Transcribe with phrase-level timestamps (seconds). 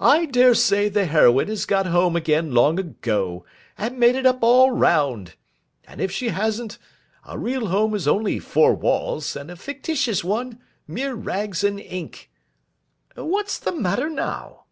[0.00, 3.44] I dare say the heroine has got home again long ago,
[3.76, 6.78] and made it up all round—and if she hasn't,
[7.26, 12.30] a real home is only four walls; and a fictitious one, mere rags and ink.
[13.14, 14.64] What's the matter now?